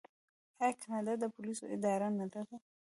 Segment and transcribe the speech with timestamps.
[0.61, 2.55] آیا کاناډا د پولیسو اداره نلري؟